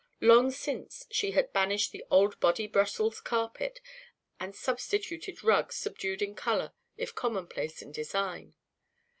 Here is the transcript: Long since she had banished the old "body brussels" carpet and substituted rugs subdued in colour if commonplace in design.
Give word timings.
Long 0.21 0.49
since 0.49 1.05
she 1.11 1.29
had 1.33 1.53
banished 1.53 1.91
the 1.91 2.03
old 2.09 2.39
"body 2.39 2.65
brussels" 2.65 3.21
carpet 3.21 3.81
and 4.39 4.55
substituted 4.55 5.43
rugs 5.43 5.75
subdued 5.75 6.23
in 6.23 6.33
colour 6.33 6.73
if 6.97 7.13
commonplace 7.13 7.83
in 7.83 7.91
design. 7.91 8.55